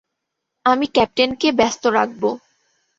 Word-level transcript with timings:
আমি 0.65 0.85
ক্যাপ্টেনকে 0.95 1.47
ব্যস্ত 1.59 1.83
রাখব। 1.97 2.23